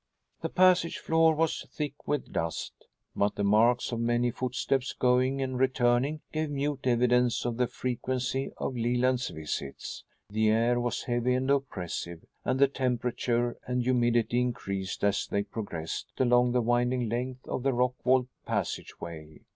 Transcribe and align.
The 0.41 0.49
passage 0.49 0.97
floor 0.97 1.35
was 1.35 1.63
thick 1.71 2.07
with 2.07 2.33
dust, 2.33 2.73
but 3.15 3.35
the 3.35 3.43
marks 3.43 3.91
of 3.91 3.99
many 3.99 4.31
footsteps 4.31 4.93
going 4.93 5.43
and 5.43 5.59
returning 5.59 6.21
gave 6.33 6.49
mute 6.49 6.87
evidence 6.87 7.45
of 7.45 7.57
the 7.57 7.67
frequency 7.67 8.49
of 8.57 8.75
Leland's 8.75 9.29
visits. 9.29 10.03
The 10.27 10.49
air 10.49 10.79
was 10.79 11.03
heavy 11.03 11.35
and 11.35 11.51
oppressive 11.51 12.25
and 12.43 12.57
the 12.57 12.67
temperature 12.67 13.57
and 13.67 13.83
humidity 13.83 14.41
increased 14.41 15.03
as 15.03 15.27
they 15.27 15.43
progressed 15.43 16.09
along 16.17 16.53
the 16.53 16.61
winding 16.61 17.07
length 17.07 17.47
of 17.47 17.61
the 17.61 17.71
rock 17.71 17.93
walled 18.03 18.27
passageway. 18.43 19.41